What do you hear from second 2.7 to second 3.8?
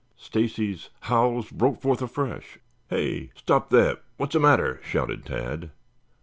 "Hey! Stop